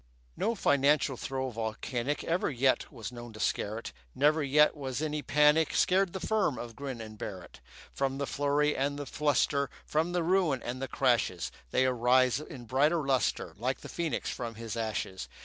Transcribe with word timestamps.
No 0.35 0.55
financial 0.55 1.15
throe 1.15 1.51
volcanic 1.51 2.23
Ever 2.23 2.49
yet 2.49 2.91
was 2.91 3.11
known 3.11 3.33
to 3.33 3.39
scare 3.39 3.77
it; 3.77 3.93
Never 4.15 4.41
yet 4.41 4.75
was 4.75 4.99
any 4.99 5.21
panic 5.21 5.75
Scared 5.75 6.13
the 6.13 6.19
firm 6.19 6.57
of 6.57 6.75
Grin 6.75 6.99
and 6.99 7.19
Barrett. 7.19 7.59
From 7.93 8.17
the 8.17 8.25
flurry 8.25 8.75
and 8.75 8.97
the 8.97 9.05
fluster, 9.05 9.69
From 9.85 10.11
the 10.11 10.23
ruin 10.23 10.59
and 10.63 10.81
the 10.81 10.87
crashes, 10.87 11.51
They 11.69 11.85
arise 11.85 12.39
in 12.39 12.65
brighter 12.65 13.05
lustre, 13.05 13.53
Like 13.59 13.81
the 13.81 13.89
phoenix 13.89 14.31
from 14.31 14.55
his 14.55 14.75
ashes. 14.75 15.29